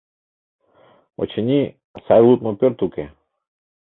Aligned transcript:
Очыни, 1.21 1.61
сай 2.05 2.21
лудмо 2.25 2.51
пӧрт 2.59 2.79
уке. 2.85 3.05